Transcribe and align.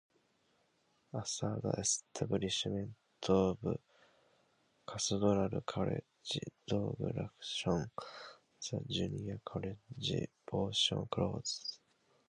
After 1.13 1.59
the 1.61 1.79
establishment 1.79 2.95
of 3.29 3.59
Cathedral 4.87 5.61
College, 5.67 6.03
Douglaston, 6.67 7.91
the 8.63 8.81
junior 8.89 9.39
college 9.45 9.77
portion 10.47 11.05
closed. 11.05 11.77